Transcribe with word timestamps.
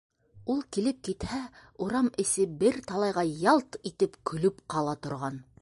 Ул 0.53 0.61
килеп 0.77 1.03
китһә, 1.07 1.41
урам 1.87 2.09
эсе 2.25 2.47
бер 2.65 2.81
талайға 2.93 3.27
ялт 3.45 3.81
итеп 3.93 4.21
көлөп 4.33 4.69
ҡала 4.77 5.01
торған. 5.07 5.43